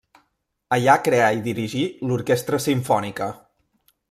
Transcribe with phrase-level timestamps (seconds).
[0.77, 3.31] Allà creà i dirigí l'Orquestra Simfònica.